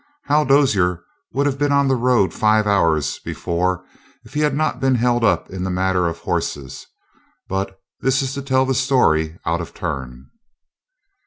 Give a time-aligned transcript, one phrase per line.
[0.23, 3.85] Hal Dozier would have been on the road five hours before
[4.25, 6.87] if he had not been held up in the matter of horses,
[7.47, 10.31] but this is to tell the story out of turn.